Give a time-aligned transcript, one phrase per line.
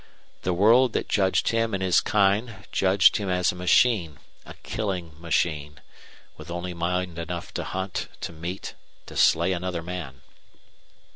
[0.41, 5.11] The world that judged him and his kind judged him as a machine, a killing
[5.21, 5.79] machine,
[6.37, 8.73] with only mind enough to hunt, to meet,
[9.05, 10.21] to slay another man.